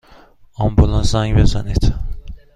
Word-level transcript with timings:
آمبولانس 0.55 1.11
زنگ 1.11 1.33
بزنید! 1.39 1.93